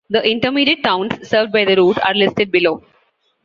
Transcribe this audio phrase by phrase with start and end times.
[0.09, 2.81] The intermediate towns served by the route are listed below.